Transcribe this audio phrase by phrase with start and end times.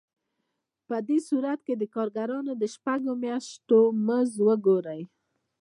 [0.87, 5.01] په دې صورت کې د کارګرانو د شپږو میاشتو مزد وګورئ